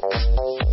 [0.00, 0.63] Thank you.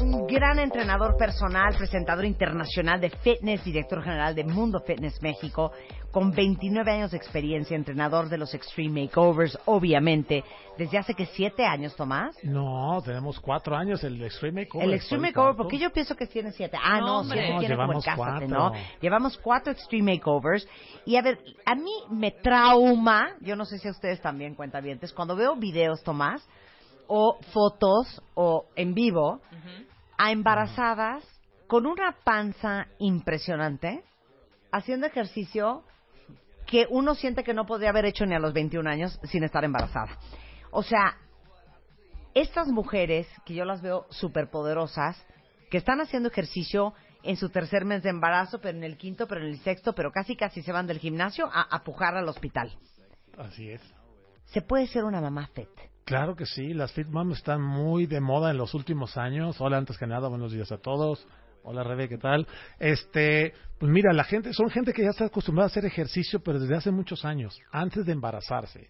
[0.00, 5.72] Un gran entrenador personal, presentador internacional de fitness, director general de Mundo Fitness México,
[6.10, 10.42] con 29 años de experiencia, entrenador de los Extreme Makeovers, obviamente,
[10.78, 12.34] desde hace que 7 años, Tomás.
[12.42, 14.88] No, tenemos cuatro años el Extreme Makeover.
[14.88, 15.62] El Extreme ¿Fue Makeover, tanto?
[15.64, 16.78] porque yo pienso que tiene 7.
[16.82, 18.48] Ah, No, no, siete tiene como en llevamos Cásate, cuatro.
[18.48, 18.72] ¿no?
[19.02, 20.66] Llevamos cuatro Extreme Makeovers.
[21.04, 25.12] Y a ver, a mí me trauma, yo no sé si a ustedes también cuentavientes,
[25.12, 26.42] cuando veo videos, Tomás,
[27.08, 29.40] o fotos, o en vivo,
[30.16, 31.24] a embarazadas
[31.66, 34.04] con una panza impresionante,
[34.70, 35.82] haciendo ejercicio
[36.66, 39.64] que uno siente que no podría haber hecho ni a los 21 años sin estar
[39.64, 40.18] embarazada.
[40.70, 41.16] O sea,
[42.34, 45.24] estas mujeres que yo las veo superpoderosas,
[45.70, 49.40] que están haciendo ejercicio en su tercer mes de embarazo, pero en el quinto, pero
[49.40, 52.76] en el sexto, pero casi casi se van del gimnasio a, a pujar al hospital.
[53.36, 53.82] Así es.
[54.46, 55.68] Se puede ser una mamá fit.
[56.08, 59.60] Claro que sí, las Fit Mom están muy de moda en los últimos años.
[59.60, 61.28] Hola, antes que nada, buenos días a todos.
[61.64, 62.46] Hola, Rebe, ¿qué tal?
[62.78, 66.58] Este, pues mira, la gente, son gente que ya está acostumbrada a hacer ejercicio, pero
[66.58, 68.88] desde hace muchos años, antes de embarazarse.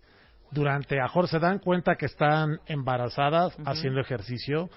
[0.53, 4.71] Durante, a mejor se dan cuenta que están embarazadas haciendo ejercicio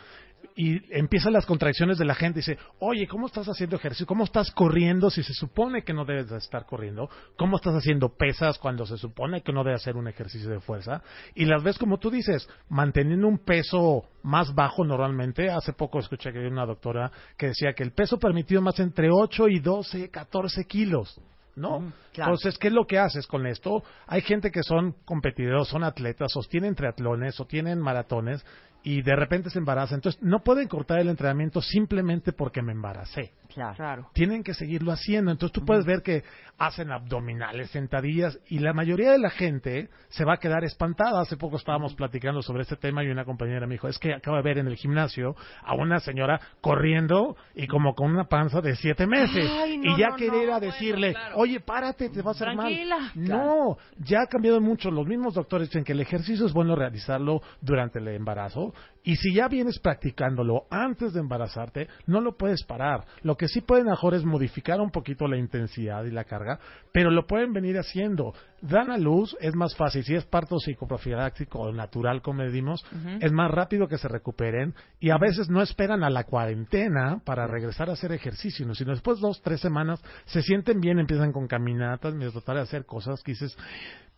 [0.55, 2.39] y empiezan las contracciones de la gente.
[2.39, 4.05] Dice, oye, ¿cómo estás haciendo ejercicio?
[4.05, 7.09] ¿Cómo estás corriendo si se supone que no debes de estar corriendo?
[7.37, 11.01] ¿Cómo estás haciendo pesas cuando se supone que no debes hacer un ejercicio de fuerza?
[11.35, 15.49] Y las ves como tú dices, manteniendo un peso más bajo normalmente.
[15.49, 19.09] Hace poco escuché que había una doctora que decía que el peso permitido más entre
[19.11, 21.19] 8 y 12, 14 kilos.
[21.55, 21.79] ¿No?
[21.79, 22.31] Mm, claro.
[22.31, 23.83] Entonces, ¿qué es lo que haces con esto?
[24.07, 28.45] Hay gente que son competidores, son atletas, sostienen triatlones, o tienen maratones
[28.83, 29.95] y de repente se embarazan.
[29.95, 33.33] Entonces, no pueden cortar el entrenamiento simplemente porque me embaracé.
[33.53, 33.75] Claro.
[33.75, 34.07] Claro.
[34.13, 35.31] Tienen que seguirlo haciendo.
[35.31, 36.23] Entonces, tú puedes ver que
[36.57, 41.19] hacen abdominales, sentadillas y la mayoría de la gente se va a quedar espantada.
[41.19, 44.37] Hace poco estábamos platicando sobre este tema y una compañera me dijo, es que acabo
[44.37, 48.75] de ver en el gimnasio a una señora corriendo y como con una panza de
[48.75, 49.49] siete meses.
[49.51, 51.35] Ay, no, y ya no, querer no, a bueno, decirle, claro.
[51.37, 52.97] oye, párate, te va a hacer Tranquila.
[52.99, 53.11] mal.
[53.15, 54.91] No, ya ha cambiado mucho.
[54.91, 58.73] Los mismos doctores dicen que el ejercicio es bueno realizarlo durante el embarazo
[59.03, 63.05] y si ya vienes practicándolo antes de embarazarte, no lo puedes parar.
[63.23, 66.59] Lo que sí pueden mejor es modificar un poquito la intensidad y la carga,
[66.91, 68.33] pero lo pueden venir haciendo.
[68.61, 70.03] Dan a luz, es más fácil.
[70.03, 72.85] Si es parto psicoprofiláctico o natural, como le dimos,
[73.19, 77.47] es más rápido que se recuperen y a veces no esperan a la cuarentena para
[77.47, 81.47] regresar a hacer ejercicio, sino después de dos, tres semanas se sienten bien, empiezan con
[81.47, 83.57] caminatas, a tratar de hacer cosas que dices,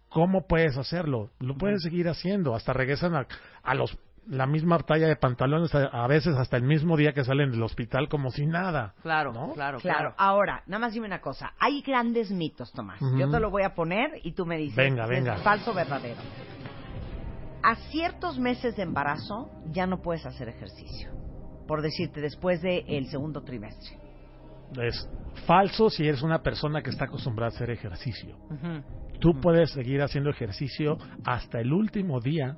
[0.09, 1.29] ¿cómo puedes hacerlo?
[1.39, 3.27] Lo puedes seguir haciendo, hasta regresan a,
[3.63, 3.97] a los
[4.27, 8.07] la misma talla de pantalones a, veces hasta el mismo día que salen del hospital
[8.07, 8.93] como si nada.
[9.01, 9.53] Claro, ¿no?
[9.53, 9.99] claro, Claro.
[9.99, 10.15] claro.
[10.17, 11.53] Ahora, nada más dime una cosa.
[11.59, 12.99] Hay grandes mitos, Tomás.
[13.17, 15.35] Yo te lo voy a poner y tú me dices Venga, venga.
[15.35, 16.21] es falso o verdadero.
[17.63, 21.11] A ciertos meses de embarazo ya no puedes hacer ejercicio.
[21.67, 23.97] Por decirte, después del segundo trimestre.
[24.81, 25.09] Es
[25.45, 28.35] falso si eres una persona que está acostumbrada a hacer ejercicio.
[29.19, 32.57] Tú puedes seguir haciendo ejercicio hasta el último día.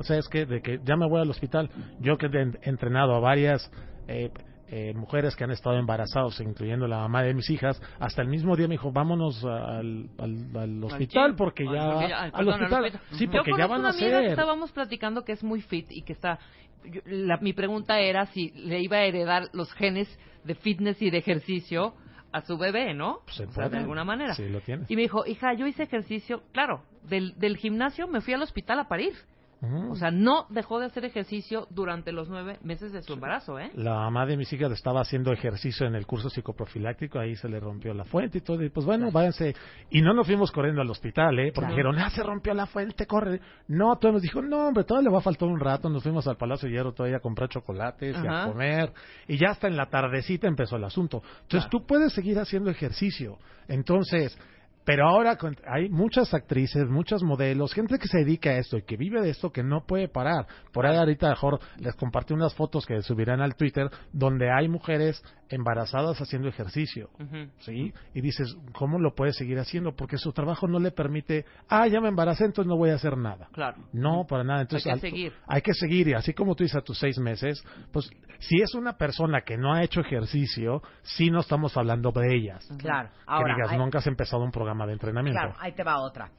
[0.00, 1.70] O sea, es que de que ya me voy al hospital.
[2.00, 3.70] Yo que he entrenado a varias
[4.08, 4.30] eh,
[4.68, 8.56] eh, mujeres que han estado embarazadas, incluyendo la mamá de mis hijas, hasta el mismo
[8.56, 11.98] día me dijo, vámonos al, al, al hospital porque ya...
[12.26, 12.84] al perdón, hospital.
[12.84, 13.00] hospital.
[13.18, 15.86] Sí, Yo porque ya van a una amiga que estábamos platicando que es muy fit
[15.90, 16.38] y que está...
[16.84, 20.08] yo- la- mi pregunta era si le iba a heredar los genes
[20.44, 21.94] de fitness y de ejercicio
[22.32, 23.18] a su bebé, ¿no?
[23.26, 23.70] Se O sea, puede.
[23.70, 24.34] de alguna manera.
[24.34, 24.88] Sí, lo tienes.
[24.88, 28.78] Y me dijo, hija, yo hice ejercicio, claro, del, del gimnasio me fui al hospital
[28.78, 29.14] a parir.
[29.62, 33.70] O sea, no dejó de hacer ejercicio durante los nueve meses de su embarazo, ¿eh?
[33.74, 37.60] La mamá de mis hijas estaba haciendo ejercicio en el curso psicoprofiláctico, ahí se le
[37.60, 39.54] rompió la fuente y todo, y pues bueno, váyanse.
[39.90, 41.52] Y no nos fuimos corriendo al hospital, ¿eh?
[41.54, 41.90] Porque Claro.
[41.92, 43.40] dijeron, ah, se rompió la fuente, corre.
[43.68, 45.90] No, todo nos dijo, no, hombre, todavía le va a faltar un rato.
[45.90, 48.92] Nos fuimos al Palacio de Hierro todavía a comprar chocolates y a comer.
[49.28, 51.22] Y ya hasta en la tardecita empezó el asunto.
[51.42, 53.36] Entonces tú puedes seguir haciendo ejercicio.
[53.68, 54.36] Entonces,
[54.84, 55.36] pero ahora
[55.66, 59.30] hay muchas actrices, muchos modelos, gente que se dedica a esto y que vive de
[59.30, 60.46] esto que no puede parar.
[60.72, 65.22] Por ahí ahorita mejor les compartí unas fotos que subirán al Twitter donde hay mujeres
[65.50, 67.10] embarazadas haciendo ejercicio.
[67.58, 67.92] ¿Sí?
[68.14, 69.94] Y dices, ¿cómo lo puede seguir haciendo?
[69.96, 73.16] Porque su trabajo no le permite, ah, ya me embaracé, entonces no voy a hacer
[73.16, 73.48] nada.
[73.52, 73.82] Claro.
[73.92, 74.62] No, para nada.
[74.62, 75.32] Entonces, Hay que al- seguir.
[75.46, 76.08] Hay que seguir.
[76.08, 77.62] Y así como tú dices a tus seis meses,
[77.92, 78.08] pues
[78.38, 82.66] si es una persona que no ha hecho ejercicio, sí no estamos hablando de ellas.
[82.78, 83.08] Claro.
[83.10, 85.38] que Ahora, digas, hay- nunca has empezado un programa de entrenamiento.
[85.40, 86.30] claro, ahí te va otra.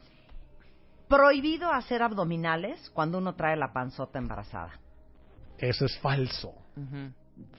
[1.08, 4.72] Prohibido hacer abdominales cuando uno trae la panzota embarazada.
[5.58, 6.54] Eso es falso.
[6.78, 7.12] Ujú.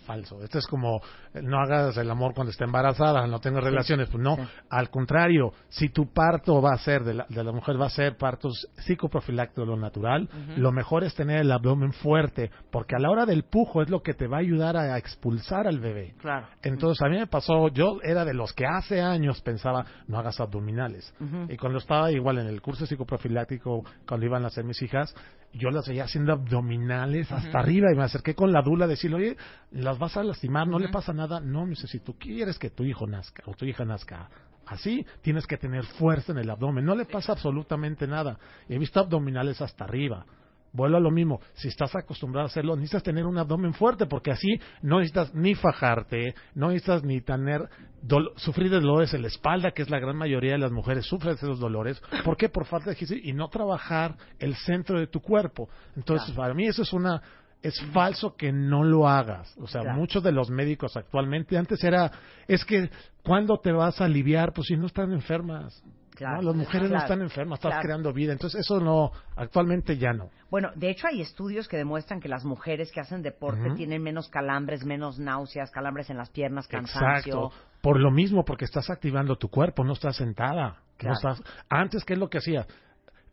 [0.06, 0.42] Falso.
[0.42, 1.00] Esto es como
[1.32, 4.08] eh, no hagas el amor cuando esté embarazada, no tengas relaciones.
[4.08, 4.36] Pues no,
[4.70, 7.90] al contrario, si tu parto va a ser de la, de la mujer, va a
[7.90, 8.48] ser parto
[8.78, 13.44] psicoprofiláctico lo natural, lo mejor es tener el abdomen fuerte, porque a la hora del
[13.44, 16.14] pujo es lo que te va a ayudar a expulsar al bebé.
[16.20, 16.46] Claro.
[16.62, 20.40] Entonces a mí me pasó, yo era de los que hace años pensaba, no hagas
[20.40, 21.14] abdominales.
[21.48, 25.14] Y cuando estaba igual en el curso psicoprofiláctico, cuando iban a hacer mis hijas,
[25.52, 29.16] yo las veía haciendo abdominales hasta arriba y me acerqué con la dula a decirle,
[29.16, 29.36] oye,
[29.70, 31.40] las vas a lastimar, no le pasa nada.
[31.40, 34.30] No, me dice, si tú quieres que tu hijo nazca o tu hija nazca
[34.66, 36.84] así, tienes que tener fuerza en el abdomen.
[36.84, 38.38] No le pasa absolutamente nada.
[38.68, 40.24] He visto abdominales hasta arriba.
[40.72, 44.30] Vuelvo a lo mismo, si estás acostumbrado a hacerlo, necesitas tener un abdomen fuerte, porque
[44.30, 47.68] así no necesitas ni fajarte, no necesitas ni tener
[48.02, 51.04] dol- sufrir de dolores en la espalda, que es la gran mayoría de las mujeres
[51.04, 52.02] sufren esos dolores.
[52.24, 52.48] ¿Por qué?
[52.48, 55.68] Por falta de ejercicio y no trabajar el centro de tu cuerpo.
[55.94, 57.20] Entonces, para mí eso es una
[57.60, 59.56] es falso que no lo hagas.
[59.60, 59.96] O sea, Claro.
[59.98, 62.10] muchos de los médicos actualmente, antes era,
[62.48, 62.90] es que,
[63.22, 64.52] ¿cuándo te vas a aliviar?
[64.52, 65.80] Pues si no están enfermas.
[66.14, 66.36] Claro.
[66.36, 66.48] ¿no?
[66.48, 67.82] Las mujeres no están enfermas, estás Claro.
[67.84, 68.32] creando vida.
[68.32, 70.30] Entonces, eso no, actualmente ya no.
[70.50, 74.28] Bueno, de hecho hay estudios que demuestran que las mujeres que hacen deporte tienen menos
[74.28, 77.46] calambres, menos náuseas, calambres en las piernas, cansancio.
[77.46, 77.52] Exacto.
[77.80, 80.76] Por lo mismo, porque estás activando tu cuerpo, no estás sentada.
[81.02, 81.42] No estás...
[81.68, 82.66] Antes, ¿qué es lo que hacía?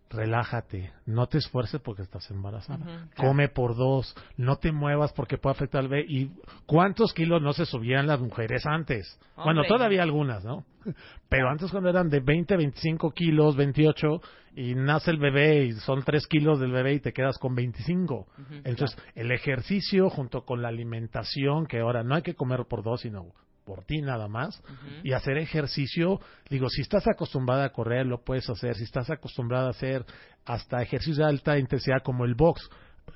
[0.10, 3.08] Relájate, no te esfuerces porque estás embarazada.
[3.16, 6.06] Come por dos, no te muevas porque puede afectar al bebé.
[6.08, 6.32] ¿Y
[6.66, 9.20] cuántos kilos no se subían las mujeres antes?
[9.36, 10.66] Bueno, todavía algunas, ¿no?
[11.30, 14.22] Pero antes cuando eran de 20, 25 kilos, 28,
[14.56, 18.28] y nace el bebé y son 3 kilos del bebé y te quedas con 25.
[18.64, 23.02] Entonces, el ejercicio junto con la alimentación, que ahora no hay que comer por dos,
[23.02, 23.28] sino
[23.70, 24.64] por ti nada más,
[25.04, 26.20] y hacer ejercicio,
[26.50, 30.04] digo, si estás acostumbrada a correr, lo puedes hacer, si estás acostumbrada a hacer
[30.44, 32.68] hasta ejercicio de alta intensidad como el box,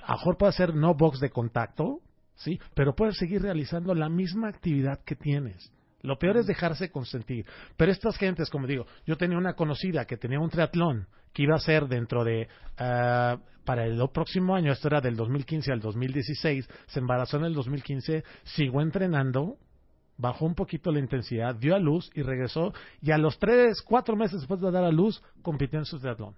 [0.04, 2.02] a lo mejor puede hacer no box de contacto,
[2.36, 2.60] ¿sí?
[2.76, 5.72] Pero puedes seguir realizando la misma actividad que tienes.
[6.04, 7.48] Lo peor es dejarse consentir.
[7.76, 11.56] Pero estas gentes, como digo, yo tenía una conocida que tenía un triatlón que iba
[11.56, 12.48] a ser dentro de,
[12.78, 17.54] ah, para el próximo año, esto era del 2015 al 2016, se embarazó en el
[17.54, 19.58] 2015, siguió entrenando,
[20.18, 24.15] bajó un poquito la intensidad, dio a luz y regresó, y a los tres, cuatro
[24.15, 26.36] meses después de dar a luz, compitió en su triatlón.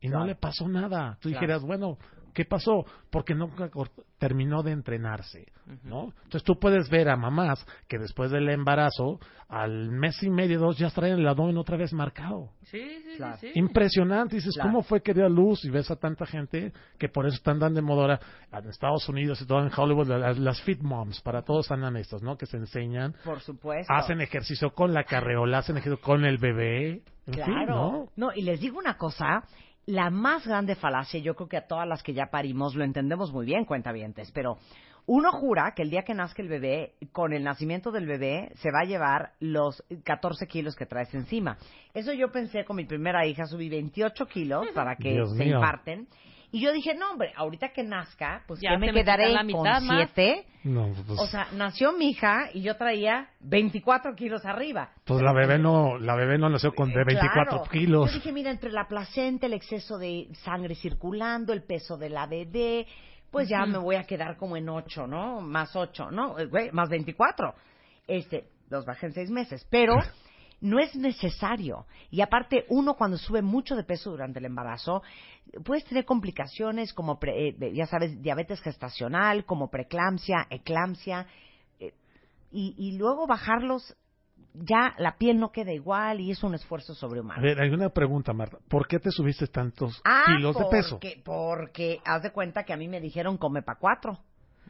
[0.00, 1.16] Y no le pasó nada.
[1.20, 1.40] Tú Claro.
[1.40, 1.98] dijeras, bueno,
[2.32, 2.84] ¿qué pasó?
[3.10, 3.70] Porque nunca
[4.18, 5.46] terminó de entrenarse,
[5.84, 6.12] ¿no?
[6.24, 9.18] Entonces tú puedes ver a mamás que después del embarazo,
[9.48, 12.50] al mes y medio, dos, ya traen el abdomen otra vez marcado.
[12.62, 13.36] Sí, sí, Claro.
[13.38, 13.50] sí.
[13.54, 14.36] Impresionante.
[14.36, 14.70] Dices, Claro.
[14.70, 15.64] ¿cómo fue que dio a luz?
[15.64, 18.18] Y ves a tanta gente que por eso están dando de moda
[18.52, 22.22] en Estados Unidos y todo en Hollywood, las, las fit moms, para todos andan estas,
[22.22, 22.36] ¿no?
[22.38, 23.92] Que se enseñan, Por supuesto.
[23.92, 27.02] hacen ejercicio con la carreola, hacen ejercicio con el bebé.
[27.26, 27.74] En fin, Claro.
[27.74, 28.08] ¿no?
[28.16, 29.44] no, y les digo una cosa,
[29.86, 33.32] la más grande falacia, yo creo que a todas las que ya parimos lo entendemos
[33.32, 34.58] muy bien, cuentavientes, pero
[35.06, 38.70] uno jura que el día que nazca el bebé, con el nacimiento del bebé, se
[38.70, 41.58] va a llevar los 14 kilos que traes encima.
[41.92, 45.56] Eso yo pensé con mi primera hija, subí 28 kilos para que Dios se mío.
[45.56, 46.06] imparten.
[46.54, 49.46] Y yo dije, no, hombre, ahorita que nazca, pues Ya que me quedaré la con
[49.46, 50.10] mitad más.
[50.14, 50.44] 7.
[50.64, 54.90] No, pues, O sea, nació mi hija y yo traía 24 kilos arriba.
[55.06, 57.70] pues la bebé no, la bebé no nació con de 24 Claro.
[57.70, 58.10] kilos.
[58.10, 62.26] Yo dije, mira, entre la placenta, el exceso de sangre circulando, el peso de la
[62.26, 62.86] bebé,
[63.30, 65.40] pues ya me voy a quedar como en 8, ¿no?
[65.40, 66.38] Más 8, ¿no?
[66.38, 67.54] Eh, güey, más 24.
[68.06, 69.66] Este, los bajé en 6 meses.
[69.70, 69.94] Pero
[70.62, 71.86] no es necesario.
[72.10, 75.02] Y aparte, uno cuando sube mucho de peso durante el embarazo,
[75.64, 81.26] puedes tener complicaciones como, pre- eh, ya sabes, diabetes gestacional, como preeclampsia, eclampsia,
[81.80, 81.92] eh,
[82.50, 83.94] y, y luego bajarlos
[84.54, 87.42] ya la piel no queda igual y es un esfuerzo A sobrehumano.
[87.42, 88.58] ver, hay una pregunta, Marta.
[88.68, 91.00] ¿Por qué te subiste tantos Ah, kilos de peso?
[91.24, 94.18] porque, haz de cuenta que a mí me dijeron come pa' cuatro.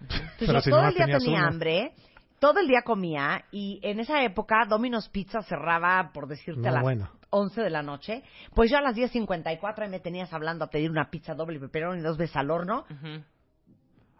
[0.40, 1.48] Entonces yo si todo no el día tenía uno.
[1.48, 1.94] hambre,
[2.42, 6.72] todo el día comía y en esa época Domino's Pizza cerraba, por decirte, No, a
[6.72, 7.08] las bueno.
[7.30, 8.24] 11 de la noche.
[8.52, 12.00] Pues yo a las 10.54 ahí me tenías hablando a pedir una pizza doble pepperoni
[12.00, 12.84] y dos veces al horno.
[12.90, 13.22] Ujú.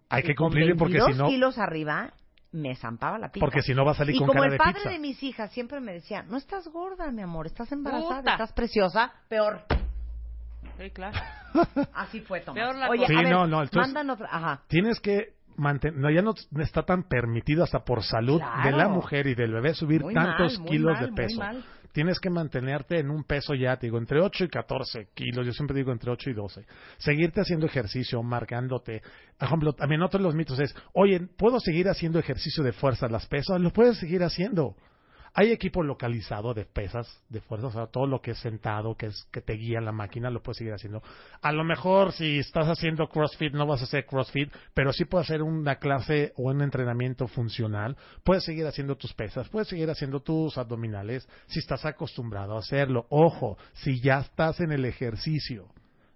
[0.09, 2.13] Hay que cumplirle porque 22 si no, kilos arriba
[2.53, 3.45] me zampaba la pizza.
[3.45, 4.91] porque si no va a salir y con como cara el de padre pizza.
[4.91, 8.33] de mis hijas siempre me decía, no estás gorda, mi amor, estás embarazada, Puta.
[8.35, 9.63] estás preciosa, peor.
[10.79, 11.19] Sí, claro.
[11.93, 12.63] Así fue, Tomás.
[12.63, 13.13] Peor la Oye, cosa.
[13.13, 14.63] a Sí, ver, no, no, entonces- mandan otra, ajá.
[14.69, 18.71] Tienes que mantener, no, ya no está tan permitido hasta por salud Claro.
[18.71, 21.41] de la mujer y del bebé subir Muy tantos mal, kilos mal, de peso.
[21.93, 25.53] Tienes que mantenerte en un peso ya, te digo, entre 8 y 14 kilos, yo
[25.53, 26.65] siempre digo entre 8 y 12.
[26.97, 29.03] Seguirte haciendo ejercicio, marcándote.
[29.39, 33.09] Por ejemplo, también otro de los mitos es, oye, ¿puedo seguir haciendo ejercicio de fuerza
[33.09, 33.61] las pesas?
[33.61, 34.75] Lo puedes seguir haciendo.
[35.35, 39.07] Hay equipo localizado de pesas, de fuerza, o sea, todo lo que es sentado, que
[39.07, 41.03] es que te guía la máquina, lo puedes seguir haciendo.
[41.41, 45.31] A lo mejor si estás haciendo CrossFit no vas a hacer CrossFit, pero sí puedes
[45.31, 47.97] hacer una clase o un entrenamiento funcional.
[48.25, 53.07] Puedes seguir haciendo tus pesas, puedes seguir haciendo tus abdominales si estás acostumbrado a hacerlo.
[53.09, 55.69] Ojo, si ya estás en el ejercicio.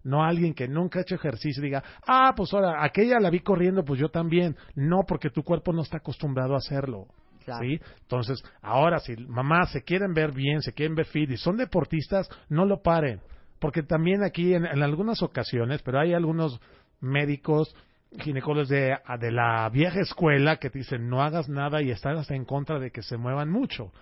[0.05, 3.83] No alguien que nunca ha hecho ejercicio diga, ah, pues ahora, aquella la vi corriendo,
[3.83, 4.57] pues yo también.
[4.75, 7.09] No, porque tu cuerpo no está acostumbrado a hacerlo.
[7.47, 7.65] Claro.
[7.65, 7.81] ¿sí?
[8.03, 12.29] Entonces, ahora, si mamás se quieren ver bien, se quieren ver fit y son deportistas,
[12.49, 13.21] no lo paren.
[13.61, 16.61] Porque también aquí, en, en algunas ocasiones, pero hay algunos
[17.01, 17.75] médicos,
[18.19, 22.35] ginecólogos de, de la vieja escuela que te dicen no hagas nada y están hasta
[22.35, 23.93] en contra de que se muevan mucho.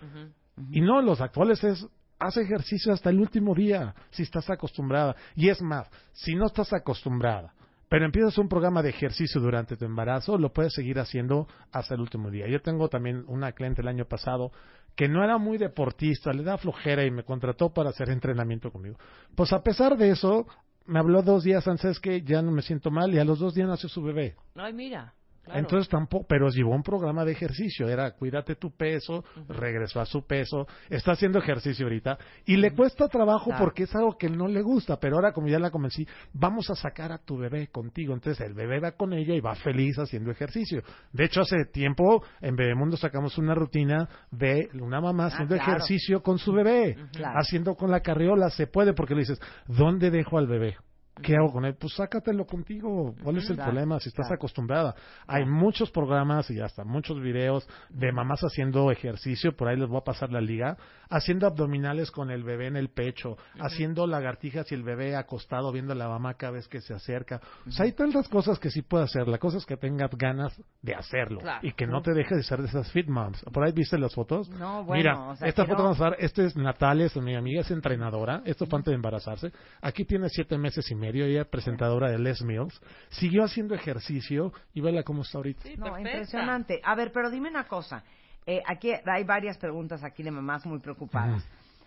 [0.70, 1.86] Y no, los actuales es,
[2.18, 5.16] haz ejercicio hasta el último día, si estás acostumbrada.
[5.34, 7.52] Y es más, si no estás acostumbrada,
[7.94, 12.00] pero empiezas un programa de ejercicio durante tu embarazo, lo puedes seguir haciendo hasta el
[12.00, 12.48] último día.
[12.48, 14.50] Yo tengo también una cliente el año pasado
[14.96, 18.96] que no era muy deportista, le da flojera y me contrató para hacer entrenamiento conmigo.
[19.36, 20.44] Pues a pesar de eso,
[20.86, 23.54] me habló dos días antes que ya no me siento mal y a los dos
[23.54, 24.34] días nació su bebé.
[24.56, 25.14] Ay, mira.
[25.44, 25.60] Claro.
[25.60, 30.26] Entonces tampoco, pero llevó un programa de ejercicio, era cuídate tu peso, regresó a su
[30.26, 33.64] peso, está haciendo ejercicio ahorita y le cuesta trabajo Claro.
[33.64, 36.74] porque es algo que no le gusta, pero ahora como ya la convencí, vamos a
[36.74, 40.30] sacar a tu bebé contigo, entonces el bebé va con ella y va feliz haciendo
[40.30, 40.82] ejercicio.
[41.12, 45.72] De hecho hace tiempo en Bebemundo sacamos una rutina de una mamá haciendo Ah, claro.
[45.72, 46.96] ejercicio con su bebé,
[47.36, 50.76] haciendo con la carriola, se puede porque le dices, ¿dónde dejo al bebé?
[51.22, 51.76] ¿Qué hago con él?
[51.78, 53.14] Pues sácatelo contigo.
[53.22, 54.94] ¿Cuál es el problema si estás acostumbrada?
[55.28, 59.98] Hay muchos programas y hasta muchos videos de mamás haciendo ejercicio, por ahí les voy
[59.98, 60.76] a pasar la liga,
[61.08, 65.92] haciendo abdominales con el bebé en el pecho, haciendo lagartijas y el bebé acostado viendo
[65.92, 67.40] a la mamá cada vez que se acerca.
[67.66, 69.28] O sea, hay tantas cosas que sí puede hacer.
[69.28, 71.60] La cosa es que tengas ganas de hacerlo Claro.
[71.66, 73.40] y que no te dejes de ser de esas fit moms.
[73.52, 74.48] ¿Por ahí viste las fotos?
[74.50, 77.36] No, bueno, Mira, o sea, esta foto vamos a ver, este es Natalia, es mi
[77.36, 79.52] amiga, es entrenadora, esto fue antes de embarazarse.
[79.80, 82.80] Aquí tiene siete meses y medio, ella es presentadora de Les Mills.
[83.08, 85.62] Siguió haciendo ejercicio y vela cómo está ahorita.
[85.62, 86.80] Sí, No, impresionante.
[86.84, 88.04] A ver, pero dime una cosa.
[88.46, 91.46] Eh, aquí hay varias preguntas aquí de mamás muy preocupadas.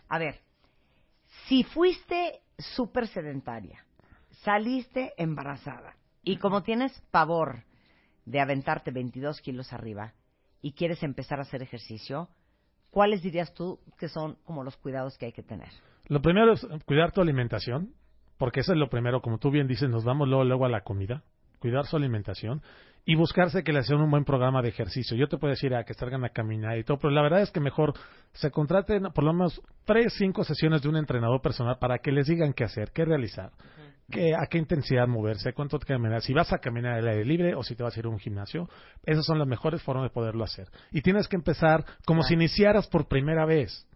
[0.09, 0.39] A ver,
[1.47, 3.83] si fuiste súper sedentaria,
[4.43, 7.63] saliste embarazada y como tienes pavor
[8.25, 10.13] de aventarte 22 kilos arriba
[10.61, 12.29] y quieres empezar a hacer ejercicio,
[12.89, 15.69] ¿cuáles dirías tú que son como los cuidados que hay que tener?
[16.07, 17.93] Lo primero es cuidar tu alimentación,
[18.37, 20.81] porque eso es lo primero, como tú bien dices, nos vamos luego, luego a la
[20.81, 21.23] comida,
[21.59, 22.61] cuidar su alimentación
[23.09, 25.15] y buscarse que le hacen un buen programa de ejercicio.
[25.15, 27.51] Yo te puedo decir a que salgan a caminar y todo, pero la verdad es
[27.51, 27.93] que mejor
[28.33, 32.27] se contraten por lo menos tres, cinco sesiones de un entrenador personal para que les
[32.27, 33.51] digan qué hacer, qué realizar,
[34.11, 37.55] qué, a qué intensidad moverse, cuánto te caminar, si vas a caminar al aire libre
[37.55, 38.69] o si te vas a ir a un gimnasio.
[39.05, 40.67] Esas son las mejores formas de poderlo hacer.
[40.91, 43.87] Y tienes que empezar como si iniciaras por primera vez.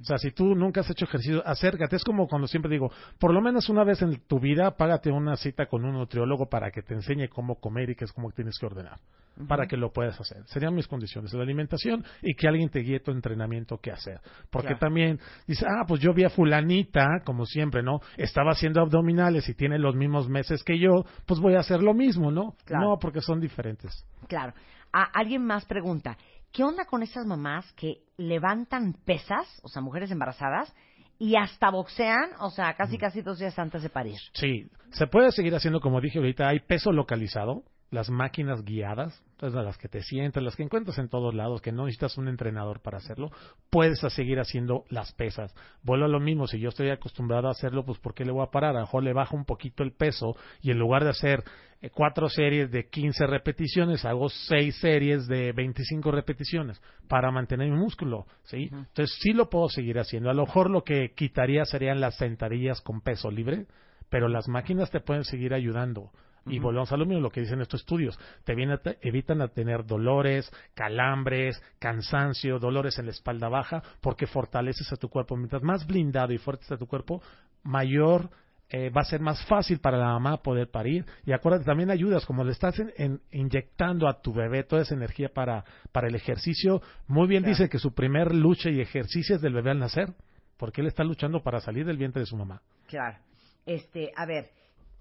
[0.00, 1.96] O sea, si tú nunca has hecho ejercicio, acércate.
[1.96, 5.36] Es como cuando siempre digo, por lo menos una vez en tu vida, págate una
[5.36, 8.58] cita con un nutriólogo para que te enseñe cómo comer y qué es cómo tienes
[8.58, 8.98] que ordenar,
[9.46, 10.42] para que lo puedas hacer.
[10.46, 14.20] Serían mis condiciones, la alimentación y que alguien te guíe tu entrenamiento qué hacer.
[14.50, 14.80] Porque Claro.
[14.80, 18.00] también dice, ah, pues yo vi a fulanita, como siempre, ¿no?
[18.16, 21.92] Estaba haciendo abdominales y tiene los mismos meses que yo, pues voy a hacer lo
[21.92, 22.54] mismo, ¿no?
[22.64, 22.90] Claro.
[22.90, 24.06] No, porque son diferentes.
[24.28, 24.54] Claro.
[24.92, 26.16] A, alguien más pregunta,
[26.52, 30.72] ¿qué onda con esas mamás que levantan pesas, o sea, mujeres embarazadas,
[31.18, 34.18] y hasta boxean, o sea, casi casi dos días antes de parir?
[34.32, 37.62] Sí, se puede seguir haciendo, como dije ahorita, hay peso localizado.
[37.90, 41.72] Las máquinas guiadas, entonces las que te sientas, las que encuentras en todos lados, que
[41.72, 43.30] no necesitas un entrenador para hacerlo,
[43.68, 45.54] puedes seguir haciendo las pesas.
[45.82, 48.44] Vuelvo a lo mismo, si yo estoy acostumbrado a hacerlo, pues ¿por qué le voy
[48.44, 48.70] a parar?
[48.70, 51.42] A lo mejor le bajo un poquito el peso y en lugar de hacer
[51.82, 57.76] eh, cuatro series de 15 repeticiones, hago seis series de 25 repeticiones para mantener mi
[57.76, 58.68] músculo, ¿sí?
[58.70, 60.30] Entonces sí lo puedo seguir haciendo.
[60.30, 63.66] A lo mejor lo que quitaría serían las sentadillas con peso libre,
[64.10, 66.12] pero las máquinas te pueden seguir ayudando.
[66.46, 68.18] Y volvemos a lo mismo, lo que dicen estos estudios.
[68.44, 73.82] Te, viene a te- evitan a tener dolores, calambres, cansancio, dolores en la espalda baja,
[74.00, 75.36] porque fortaleces a tu cuerpo.
[75.36, 77.22] Mientras más blindado y fuerte está tu cuerpo,
[77.62, 78.30] mayor
[78.72, 81.04] eh, va a ser más fácil para la mamá poder parir.
[81.26, 84.94] Y acuérdate, también ayudas, como le estás en- en- inyectando a tu bebé toda esa
[84.94, 86.80] energía para, para el ejercicio.
[87.08, 90.14] Muy bien dice que su primer lucha y ejercicio es del bebé al nacer,
[90.56, 92.62] porque él está luchando para salir del vientre de su mamá.
[92.86, 93.18] Claro.
[93.66, 94.50] Este, a ver,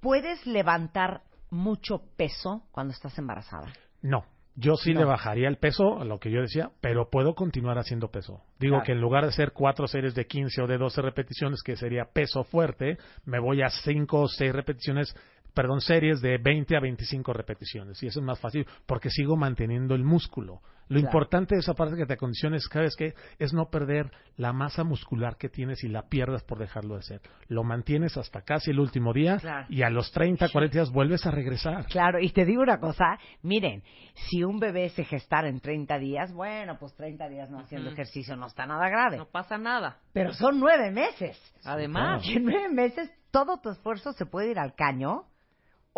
[0.01, 3.67] ¿puedes levantar mucho peso cuando estás embarazada?
[4.01, 4.23] No,
[4.55, 4.99] yo sí No.
[5.01, 8.41] le bajaría el peso, a lo que yo decía, pero puedo continuar haciendo peso.
[8.59, 8.85] Digo Claro.
[8.85, 12.05] que en lugar de hacer cuatro series de 15 o de 12 repeticiones, que sería
[12.05, 15.15] peso fuerte, me voy a cinco o seis repeticiones,
[15.59, 18.01] perdón, series de 20 a 25 repeticiones.
[18.01, 20.61] Y eso es más fácil porque sigo manteniendo el músculo.
[20.87, 21.07] Lo Claro.
[21.07, 23.13] importante de esa parte que te acondiciones, ¿sabes qué?
[23.39, 27.21] Es no perder la masa muscular que tienes y la pierdas por dejarlo de hacer.
[27.49, 29.65] Lo mantienes hasta casi el último día Claro.
[29.69, 31.85] y a los 30, 40 días vuelves a regresar.
[31.87, 33.83] Claro, y te digo una cosa, miren,
[34.29, 38.37] si un bebé se gestara en 30 días, bueno, pues 30 días no haciendo ejercicio
[38.37, 39.17] no está nada grave.
[39.17, 39.97] No pasa nada.
[40.13, 41.37] Pero son nueve meses.
[41.65, 45.25] Además, Y en nueve meses todo tu esfuerzo se puede ir al caño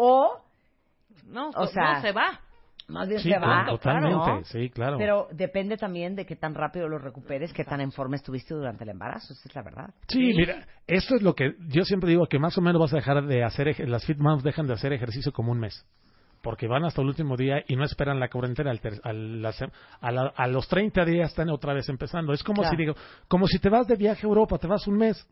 [0.04, 0.42] o
[1.28, 2.40] no, O no sea, se va.
[2.88, 3.66] más bien Sí, se va.
[3.68, 4.44] totalmente, claro, ¿no?
[4.46, 4.98] sí, claro.
[4.98, 8.84] Pero depende también de qué tan rápido lo recuperes, qué tan en forma estuviste durante
[8.84, 9.94] el embarazo, esa es la verdad.
[10.08, 12.96] Sí, mira, esto es lo que yo siempre digo, que más o menos vas a
[12.98, 15.86] dejar de hacer, las fit moms dejan de hacer ejercicio como un mes.
[16.42, 18.72] Porque van hasta el último día y no esperan la cuarentena.
[18.72, 19.54] Al ter- al- la
[20.02, 22.34] a, la- a los 30 días están otra vez empezando.
[22.34, 22.72] Es como Claro.
[22.76, 22.96] si digo,
[23.28, 25.24] como si te vas de viaje a Europa, te vas un mes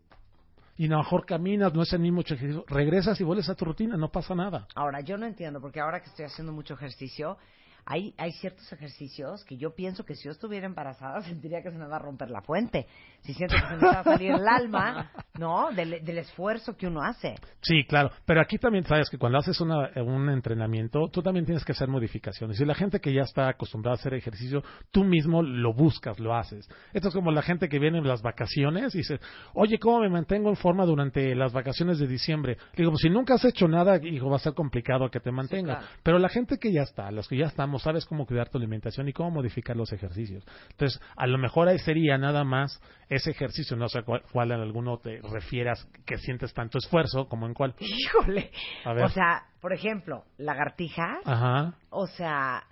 [0.80, 3.66] y a lo mejor caminas, no es el mismo ejercicio, regresas y vuelves a tu
[3.66, 4.66] rutina, no pasa nada.
[4.74, 7.36] Ahora, yo no entiendo, porque ahora que estoy haciendo mucho ejercicio,
[7.84, 11.78] hay, hay ciertos ejercicios que yo pienso que si yo estuviera embarazada sentiría que se
[11.78, 12.86] me va a romper la fuente.
[13.22, 15.70] Si siento que se me va a salir el alma, ¿no?
[15.72, 17.34] Del, del esfuerzo que uno hace.
[17.62, 18.10] Sí, claro.
[18.24, 21.88] Pero aquí también sabes que cuando haces una- un entrenamiento, tú también tienes que hacer
[21.88, 22.58] modificaciones.
[22.60, 26.34] Y la gente que ya está acostumbrada a hacer ejercicio, tú mismo lo buscas, lo
[26.34, 26.68] haces.
[26.92, 29.20] Esto es como la gente que viene en las vacaciones y dice,
[29.54, 32.56] oye, ¿cómo me mantengo en forma durante las vacaciones de diciembre?
[32.72, 35.30] Le digo, pues si nunca has hecho nada, hijo, va a ser complicado que te
[35.30, 35.78] mantengas.
[35.78, 35.92] claro.
[36.02, 37.46] Pero la gente que ya está, los que ya
[37.78, 40.44] sabes cómo cuidar tu alimentación y cómo modificar los ejercicios.
[40.70, 44.60] Entonces, a lo mejor ahí sería nada más ese ejercicio, no sé cuál, cuál en
[44.60, 47.74] alguno te refieras que sientes tanto esfuerzo, como en cuál.
[47.78, 48.50] Híjole.
[48.84, 49.04] A ver.
[49.04, 51.74] O sea, por ejemplo, lagartijas, Ajá.
[51.90, 52.64] o sea,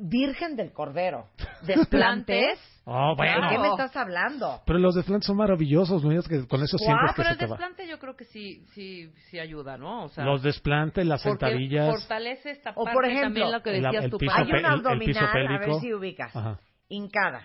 [0.00, 1.26] Virgen del Cordero,
[1.62, 2.58] desplantes.
[2.90, 3.42] Oh, bueno.
[3.42, 4.62] ¿De qué me estás hablando?
[4.64, 7.32] Pero los desplantes son maravillosos, no digas que con eso sientes Ah, que pero se
[7.34, 10.04] el desplante yo creo que sí, sí, sí ayuda, ¿no?
[10.04, 11.90] O sea, Los desplantes, las porque sentadillas.
[11.90, 14.42] fortalece esta O parte por ejemplo, también lo que el- decías el tú, piso Pati.
[14.54, 16.34] Hay una el- el piso abdominal, a ver si ubicas.
[16.34, 16.58] Ajá.
[16.88, 17.42] Hincada.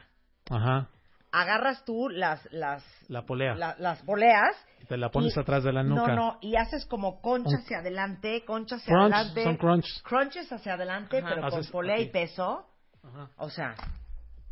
[0.50, 0.88] Ajá.
[1.34, 3.56] Agarras tú las, las, La polea.
[3.56, 4.56] la- las poleas.
[4.82, 6.08] Y te la pones y- atrás de la nuca.
[6.14, 9.44] No, no, y haces como concha Un- hacia adelante, concha hacia Crunch, adelante.
[9.44, 10.02] son crunch.
[10.04, 11.28] Crunches hacia adelante, Ajá.
[11.30, 12.68] pero con Haces polea y peso.
[13.04, 13.30] Ajá.
[13.38, 13.74] O sea,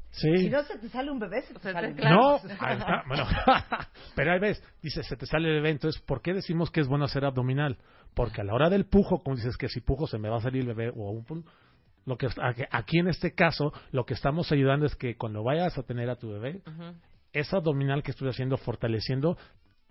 [0.10, 0.36] Sí.
[0.40, 2.16] si no se te sale un bebé, se te O sea, sale un claro.
[2.16, 3.26] No, ahí está, bueno,
[4.16, 6.88] pero ahí ves, dice, se te sale el bebé, entonces, ¿por qué decimos que es
[6.88, 7.78] bueno hacer abdominal?
[8.14, 10.42] Porque a la hora del pujo, como dices que si pujo se me va a
[10.42, 11.24] salir el bebé o un
[12.06, 12.28] lo que
[12.72, 16.16] aquí- en este caso, lo que estamos ayudando es que cuando vayas a tener a
[16.16, 16.96] tu bebé, Ujú.
[17.34, 19.38] esa abdominal que estoy haciendo, fortaleciendo,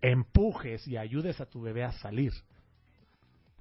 [0.02, 2.32] empujes y ayudes a tu bebé a salir.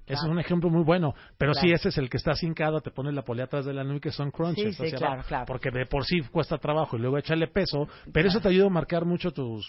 [0.06, 1.14] Ese es un ejemplo muy bueno.
[1.38, 1.68] Pero Claro.
[1.68, 4.00] si ese es el que está hincado, te pones la polea atrás de la nuca
[4.00, 4.76] que son crunches.
[4.76, 5.22] Sí, sí, claro.
[5.46, 7.86] Porque de por sí cuesta trabajo y luego echarle peso.
[8.12, 9.64] Pero eso te ayuda a marcar mucho tus,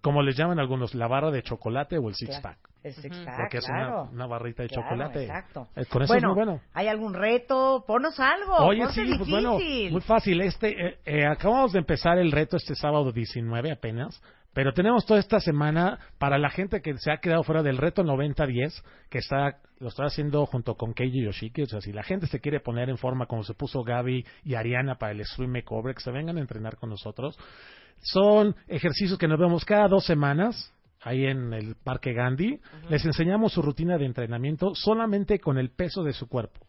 [0.00, 2.42] como les llaman algunos, la barra de chocolate o el six Claro.
[2.42, 2.70] pack.
[2.82, 4.02] El six pack, Porque es claro.
[4.04, 5.22] una, una barrita de Claro, chocolate.
[5.24, 5.68] Exacto.
[5.76, 6.60] Eh, con eso bueno, es muy bueno.
[6.72, 7.84] ¿hay algún reto?
[7.86, 8.54] Ponos algo.
[8.56, 9.58] Oye, sí, pues bueno,
[9.90, 10.40] muy fácil.
[10.40, 14.22] Este, eh, eh, acabamos de empezar el reto este sábado 19 apenas,
[14.54, 18.02] pero tenemos toda esta semana para la gente que se ha quedado fuera del reto
[18.02, 21.62] 90-10, que está, lo estoy haciendo junto con Keiji Yoshiki.
[21.62, 24.54] O sea, si la gente se quiere poner en forma como se puso Gaby y
[24.54, 27.36] Ariana para el Stream Makeover, que se vengan a entrenar con nosotros.
[28.00, 32.58] Son ejercicios que nos vemos cada dos semanas ahí en el Parque Gandhi.
[32.88, 36.60] Les enseñamos su rutina de entrenamiento solamente con el peso de su cuerpo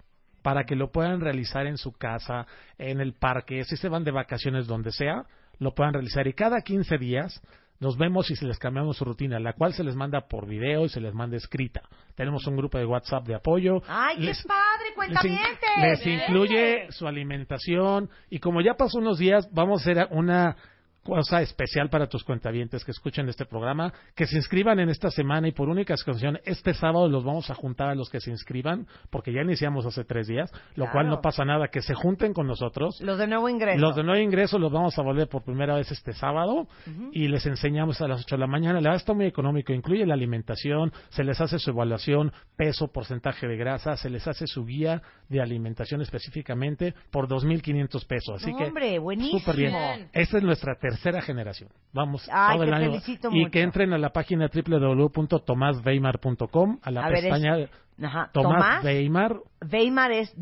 [0.42, 2.48] para que lo puedan realizar en su casa,
[2.80, 5.24] en el parque, si se van de vacaciones donde sea,
[5.60, 6.26] lo puedan realizar.
[6.28, 7.40] Y cada 15 días
[7.80, 10.86] nos vemos y se les cambiamos su rutina, la cual se les manda por video
[10.86, 11.82] y se les manda escrita.
[12.16, 13.84] Tenemos un grupo de WhatsApp de apoyo.
[13.88, 15.70] ¡Ay, qué Les- padre, les, in- cuentavientes!
[15.84, 20.56] les incluye su alimentación y como ya pasó unos días, vamos a hacer una
[21.04, 25.48] cosa especial para tus cuentavientes que escuchen este programa, que se inscriban en esta semana
[25.48, 28.86] y por única ocasión, este sábado los vamos a juntar a los que se inscriban,
[29.10, 30.92] porque ya iniciamos hace tres días, lo Claro.
[30.92, 33.00] cual no pasa nada, que se junten con nosotros.
[33.02, 33.80] Los de nuevo ingreso.
[33.80, 36.68] Los de nuevo ingreso los vamos a volver por primera vez este sábado
[37.12, 38.74] y les enseñamos a las 8 de la mañana.
[38.82, 43.48] La verdad está muy económico, incluye la alimentación, se les hace su evaluación, peso, porcentaje
[43.48, 48.42] de grasa, se les hace su guía de alimentación específicamente por 2.500 pesos.
[48.42, 49.40] Así No, que hombre, buenísimo.
[49.40, 50.10] súper bien.
[50.14, 51.70] Esta es nuestra tercera generación.
[51.94, 52.92] Vamos Ay, todo el año.
[53.32, 53.52] y mucho.
[53.52, 57.56] que entren a la página www.tomasweimar.com a la A ver, es- pestaña
[58.04, 59.36] Ajá, Tomás Weimar
[59.72, 60.34] Weimar es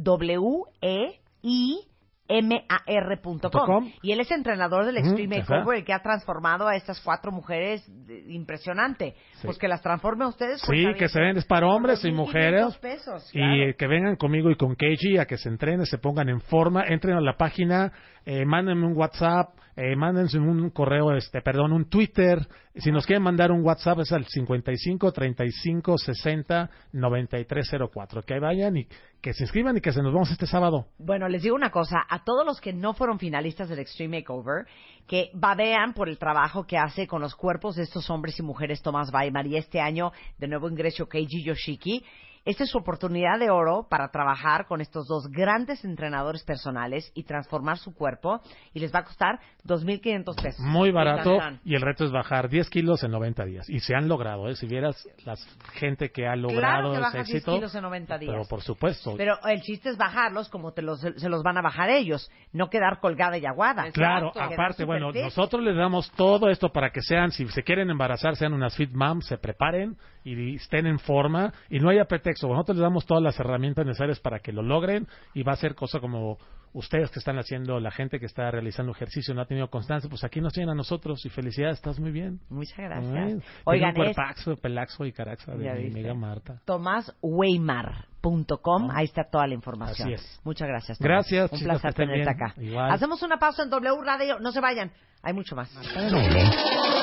[3.66, 3.92] com.
[4.04, 5.40] Y él es entrenador del Extreme.
[5.40, 9.16] Makeover, el que ha transformado a estas cuatro mujeres de- impresionante.
[9.34, 9.48] Sí.
[9.48, 10.62] Pues que las transforme a ustedes.
[10.62, 12.78] Sí, que se ven es para hombres y 2,500 mujeres.
[12.78, 13.74] pesos, Y claro.
[13.78, 17.18] que vengan conmigo y con Keiji a que se entrenen, se pongan en forma, entren
[17.18, 17.92] a la página,
[18.26, 22.46] eh, mándenme un WhatsApp, eh, un correo, este, perdón, un Twitter.
[22.76, 28.22] Si nos quieren mandar un WhatsApp es al 55 35 60 93 04.
[28.24, 28.88] Que vayan y
[29.22, 30.88] que se inscriban y que se nos vamos este sábado.
[30.98, 34.66] Bueno, les digo una cosa, a todos los que no fueron finalistas del Extreme Makeover,
[35.08, 38.82] que babean por el trabajo que hace con los cuerpos de estos hombres y mujeres
[38.82, 42.04] Tomás Weimar y este año de nuevo ingreso Keiji Yoshiki,
[42.46, 47.24] esta es su oportunidad de oro para trabajar con estos dos grandes entrenadores personales y
[47.24, 48.42] transformar su cuerpo
[48.74, 50.60] y les va a costar 2.500 pesos.
[50.60, 53.70] Muy barato y el reto es bajar 10 kilos en 90 días.
[53.70, 54.56] Y se han logrado, ¿eh?
[54.56, 55.36] Si vieras la
[55.74, 57.56] gente que ha logrado Claro que ese bajas 10 éxito.
[57.56, 58.32] kilos en 90 días.
[58.32, 59.14] Pero por supuesto.
[59.18, 62.70] Pero el chiste es bajarlos como te los, se los van a bajar ellos, no
[62.70, 63.92] quedar colgada y aguada.
[63.92, 65.24] Claro, aparte, bueno, fit.
[65.24, 68.92] nosotros les damos todo esto para que sean, si se quieren embarazar, sean unas fit
[68.92, 69.98] moms, se preparen
[70.34, 72.48] y estén en forma y no haya pretexto.
[72.48, 75.76] Nosotros les damos todas las herramientas necesarias para que lo logren y va a ser
[75.76, 76.38] cosa como
[76.74, 80.24] ustedes que están haciendo, la gente que está realizando ejercicio no ha tenido constancia, pues
[80.24, 82.40] aquí nos tienen a nosotros y felicidades, estás muy bien.
[82.50, 83.44] Muchas gracias.
[83.66, 86.62] Oigan, un es cuerpaxo, pelaxo y caraxa de mi amiga Marta.
[86.66, 90.14] tomasweimar.com, ahí está toda la información.
[90.14, 90.40] Así es.
[90.44, 91.00] Muchas gracias.
[91.00, 91.10] Tomás.
[91.10, 92.30] Gracias, Un chicos, placer tenerte bien.
[92.30, 92.54] acá.
[92.62, 92.92] Igual.
[92.92, 94.92] Hacemos una pausa en W Radio, no se vayan,
[95.24, 95.76] hay mucho más.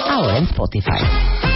[0.08, 1.55] Ahora en Spotify.